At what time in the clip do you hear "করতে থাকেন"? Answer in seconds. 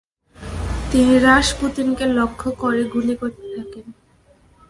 3.15-3.85